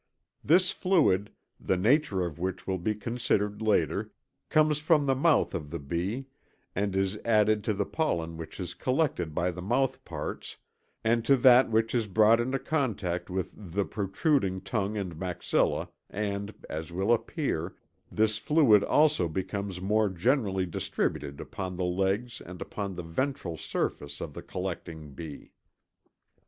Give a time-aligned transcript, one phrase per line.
[0.43, 1.29] This fluid,
[1.59, 4.11] the nature of which will be considered later,
[4.49, 6.25] comes from the mouth of the bee,
[6.75, 10.55] and is added to the pollen which is collected by the mouthparts
[11.03, 16.55] and to that which is brought into contact with the protruding tongue and maxillæ, and,
[16.67, 17.75] as will appear,
[18.11, 24.19] this fluid also becomes more generally distributed upon the legs and upon the ventral surface
[24.19, 25.51] of the collecting bee.